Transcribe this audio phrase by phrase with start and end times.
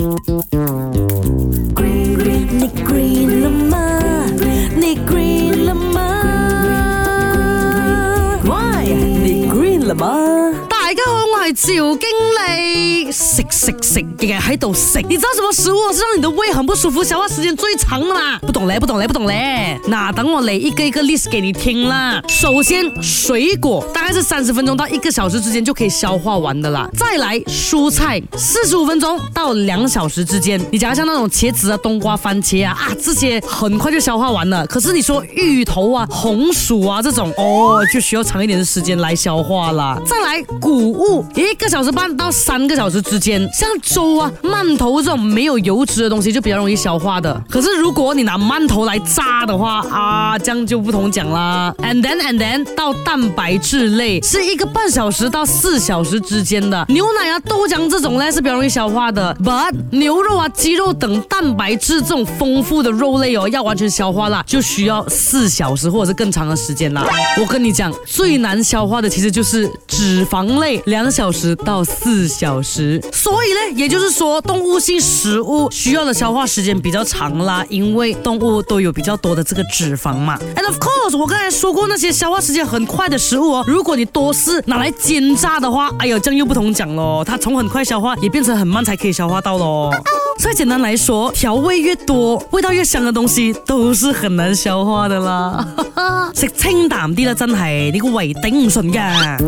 [0.00, 0.58] నీ
[2.88, 3.82] గ్రీన్లమ్మా
[4.80, 6.06] నీ గ్రీన్లమ్మా
[8.44, 10.12] నీ గ్రీన్లమ్మా
[11.54, 12.06] 酒经
[12.54, 15.00] 理，食食食，今日喺度食。
[15.08, 18.38] 你知道什么食物是让你的胃很不舒服、消化时间最长的吗？
[18.42, 19.80] 不懂嘞，不懂嘞，不懂嘞。
[19.86, 22.20] 那等我嚟一个一个 list 给你听啦。
[22.28, 26.86] 首先，水果大概是三十分钟到一个小时之间就可以消化完的啦。
[26.96, 30.60] 再来，蔬菜四十五分钟到两小时之间。
[30.70, 34.66] 你假如像那种茄子啊、冬瓜、番茄啊啊这些，很快就消化完了。
[34.66, 39.98] 可是你说芋头啊、红薯啊这种，哦，就需要长一点的时间来消化啦。
[40.04, 41.24] 再来，谷物。
[41.46, 47.40] 一个小时半到三个小时之间，像粥啊、馒头这种没有油脂的东西就比较容易消化的。
[47.48, 51.72] 可是如果你拿馒头来炸的话啊，样就不同讲啦。
[51.78, 59.34] And then and then 到蛋白质类是一个半小时到四小时之间的，牛奶啊、豆浆这种呢是比较容易消化的。
[59.44, 67.06] But 牛肉啊、鸡肉等蛋白质这种丰富的肉类哦，要完全消化啦，就需要四小时或者是更长的时间啦。
[67.40, 69.70] 我跟你讲，最难消化的其实就是。
[69.98, 80.38] 脂肪类两小时到四小时，所以呢，也就是说，动物性食物需要的消化时间比较长啦，因为动物都有比较多的这个脂肪嘛。
[80.54, 89.90] And of course，我刚才说过那些消化时间很快的食物哦，如果你多是拿来煎炸的话，哎呦，这样又不同讲喽，它从很快消化也变成很慢才可以消化到喽。
[90.38, 95.66] 所以简单来说，调味越多，味道越香的东西，都是很难消化的啦。
[96.32, 99.38] 吃清淡啲啦，真系你个胃顶唔顺噶。